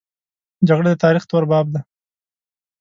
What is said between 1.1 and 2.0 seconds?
تور باب دی